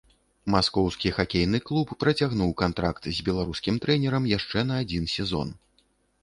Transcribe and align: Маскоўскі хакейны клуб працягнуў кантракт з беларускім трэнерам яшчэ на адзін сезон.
Маскоўскі 0.53 1.11
хакейны 1.17 1.59
клуб 1.67 1.91
працягнуў 2.03 2.55
кантракт 2.63 3.03
з 3.19 3.27
беларускім 3.29 3.79
трэнерам 3.85 4.27
яшчэ 4.37 4.65
на 4.73 4.81
адзін 4.87 5.05
сезон. 5.19 5.55